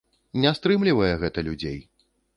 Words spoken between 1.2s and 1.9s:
гэта людзей!